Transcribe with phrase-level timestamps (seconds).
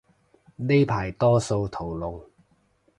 [0.55, 2.23] 呢排多數屠龍